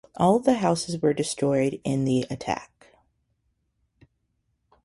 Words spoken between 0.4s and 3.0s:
the houses were destroyed in the attack.